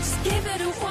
[0.00, 0.89] just give it away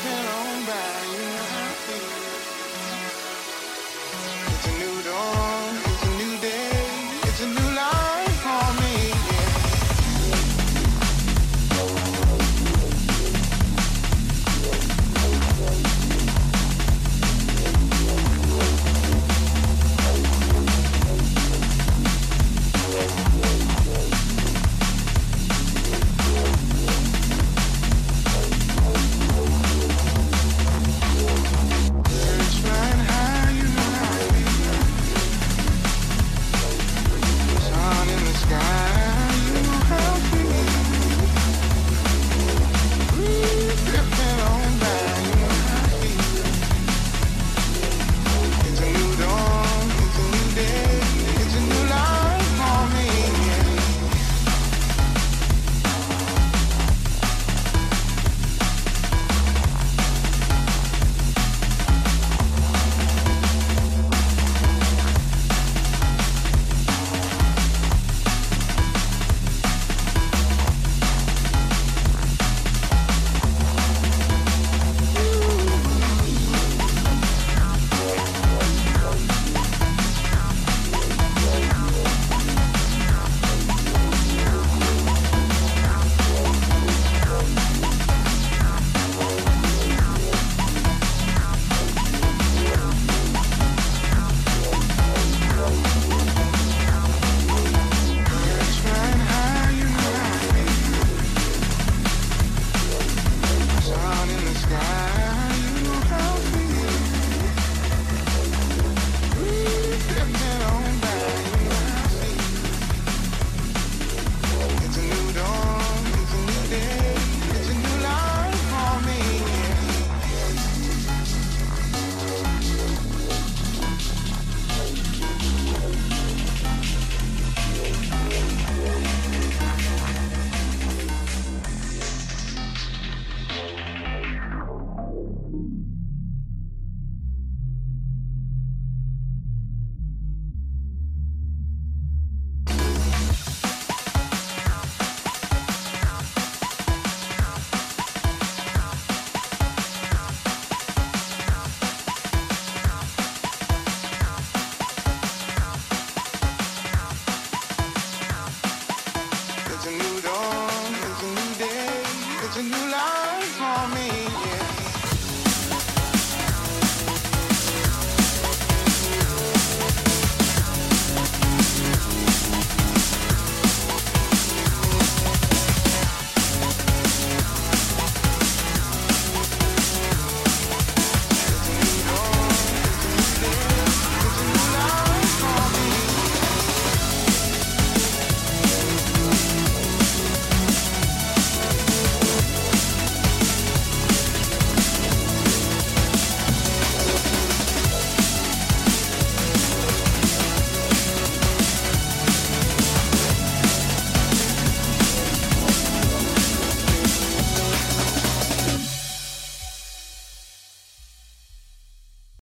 [0.00, 0.91] drifting on back.